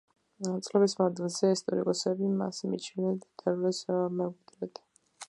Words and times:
წლების 0.67 0.95
მანძილზე 1.01 1.51
ისტორიკოსები 1.57 2.29
მას 2.39 2.63
მიიჩნევდნენ 2.71 3.21
ტერველის 3.43 3.83
მემკვიდრედ. 3.99 4.83